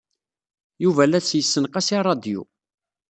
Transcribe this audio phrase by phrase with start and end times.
[0.83, 2.41] Yuba la as-yessenqas i ṛṛadyu.